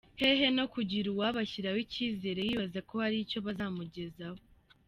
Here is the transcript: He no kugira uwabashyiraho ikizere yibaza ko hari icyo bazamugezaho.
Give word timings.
He 0.21 0.35
no 0.57 0.65
kugira 0.73 1.07
uwabashyiraho 1.09 1.77
ikizere 1.85 2.39
yibaza 2.47 2.79
ko 2.89 2.93
hari 3.03 3.17
icyo 3.25 3.39
bazamugezaho. 3.45 4.39